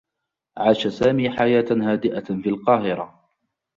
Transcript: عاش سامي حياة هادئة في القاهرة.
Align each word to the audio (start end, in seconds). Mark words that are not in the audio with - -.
عاش 0.57 0.87
سامي 0.87 1.29
حياة 1.29 1.65
هادئة 1.71 2.19
في 2.43 2.49
القاهرة. 2.49 3.29